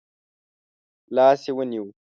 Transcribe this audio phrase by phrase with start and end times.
[1.15, 1.85] لاس يې ونیو.